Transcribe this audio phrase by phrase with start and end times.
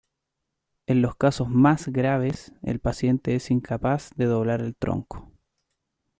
[0.87, 5.31] En los casos más graves, el paciente es incapaz de doblar el tronco.